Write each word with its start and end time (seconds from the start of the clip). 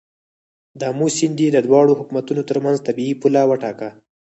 د 0.79 0.81
آمو 0.91 1.07
سیند 1.17 1.37
یې 1.43 1.49
د 1.53 1.57
دواړو 1.67 1.97
حکومتونو 1.99 2.41
تر 2.49 2.57
منځ 2.65 2.77
طبیعي 2.87 3.13
پوله 3.21 3.41
وټاکه. 3.47 3.89